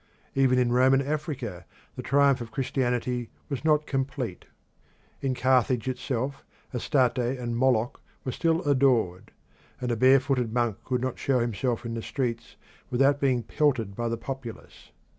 [0.33, 1.63] Even in Roman Africa
[1.95, 4.45] the triumph of Christianity was not complete.
[5.21, 6.43] In Carthage itself
[6.73, 9.29] Astarte and Moloch were still adored,
[9.79, 12.55] and a bare footed monk could not show himself in the streets
[12.89, 14.89] without being pelted by the populace.